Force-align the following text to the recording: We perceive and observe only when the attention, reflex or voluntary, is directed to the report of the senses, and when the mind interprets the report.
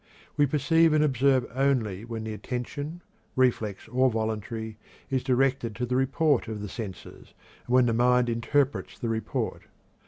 We 0.35 0.47
perceive 0.47 0.93
and 0.93 1.03
observe 1.03 1.45
only 1.53 2.05
when 2.05 2.23
the 2.23 2.33
attention, 2.33 3.03
reflex 3.35 3.87
or 3.87 4.09
voluntary, 4.09 4.79
is 5.11 5.23
directed 5.23 5.75
to 5.75 5.85
the 5.85 5.95
report 5.95 6.47
of 6.47 6.59
the 6.59 6.69
senses, 6.69 7.35
and 7.67 7.73
when 7.75 7.85
the 7.85 7.93
mind 7.93 8.27
interprets 8.27 8.97
the 8.97 9.09
report. 9.09 9.67